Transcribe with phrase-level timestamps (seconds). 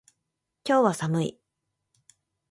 [0.67, 1.39] 今日は寒い。